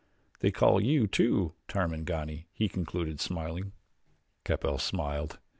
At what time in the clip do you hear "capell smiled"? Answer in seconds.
4.43-5.37